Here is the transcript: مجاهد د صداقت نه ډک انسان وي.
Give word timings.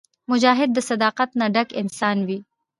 مجاهد 0.31 0.69
د 0.73 0.79
صداقت 0.89 1.29
نه 1.39 1.47
ډک 1.55 1.69
انسان 1.81 2.17
وي. 2.27 2.39